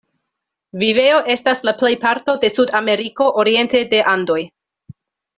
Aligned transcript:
Vivejo 0.83 1.19
estas 1.33 1.59
la 1.67 1.73
plejparto 1.81 2.35
de 2.45 2.49
Sud-Ameriko 2.55 3.27
oriente 3.43 3.83
de 3.93 4.01
Andoj. 4.13 4.39